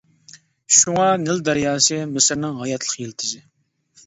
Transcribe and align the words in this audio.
شۇڭا 0.77 1.05
نىل 1.25 1.43
دەرياسى 1.49 2.01
مىسىرنىڭ 2.15 2.57
ھاياتلىق 2.63 2.97
يىلتىزى. 3.05 3.45